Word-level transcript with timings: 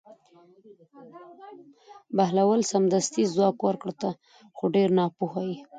بهلول 2.15 2.61
سمدستي 2.71 3.23
ځواب 3.33 3.55
ورکړ: 3.67 3.91
ته 4.01 4.09
خو 4.55 4.63
ډېر 4.75 4.89
ناپوهه 4.99 5.41
یې. 5.49 5.57